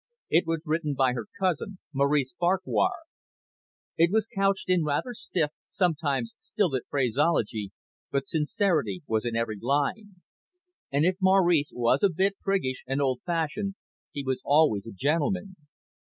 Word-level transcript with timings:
It 0.31 0.47
was 0.47 0.63
written 0.65 0.95
by 0.95 1.13
her 1.13 1.27
cousin, 1.39 1.77
Maurice 1.93 2.33
Farquhar. 2.39 2.93
It 3.97 4.09
was 4.11 4.25
couched 4.25 4.67
in 4.67 4.83
rather 4.83 5.13
stiff, 5.13 5.51
sometimes 5.69 6.33
stilted 6.39 6.87
phraseology, 6.89 7.71
but 8.09 8.25
sincerity 8.25 9.03
was 9.05 9.25
in 9.25 9.35
every 9.35 9.59
line. 9.61 10.15
And, 10.91 11.05
if 11.05 11.17
Maurice 11.21 11.69
was 11.71 12.01
a 12.01 12.09
bit 12.09 12.35
priggish 12.41 12.83
and 12.87 12.99
old 12.99 13.21
fashioned, 13.27 13.75
he 14.11 14.23
was 14.23 14.41
always 14.43 14.87
a 14.87 14.91
gentleman. 14.91 15.55